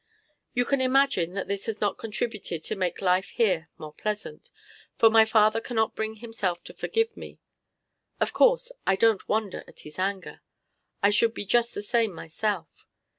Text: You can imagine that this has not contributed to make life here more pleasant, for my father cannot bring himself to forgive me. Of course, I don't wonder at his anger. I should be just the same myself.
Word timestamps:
You 0.55 0.65
can 0.65 0.81
imagine 0.81 1.33
that 1.35 1.47
this 1.47 1.67
has 1.67 1.79
not 1.79 1.99
contributed 1.99 2.63
to 2.63 2.75
make 2.75 3.03
life 3.03 3.29
here 3.35 3.69
more 3.77 3.93
pleasant, 3.93 4.49
for 4.97 5.11
my 5.11 5.25
father 5.25 5.61
cannot 5.61 5.93
bring 5.95 6.15
himself 6.15 6.63
to 6.63 6.73
forgive 6.73 7.15
me. 7.15 7.37
Of 8.19 8.33
course, 8.33 8.71
I 8.87 8.95
don't 8.95 9.29
wonder 9.29 9.63
at 9.67 9.81
his 9.81 9.99
anger. 9.99 10.41
I 11.03 11.11
should 11.11 11.35
be 11.35 11.45
just 11.45 11.75
the 11.75 11.83
same 11.83 12.15
myself. 12.15 12.87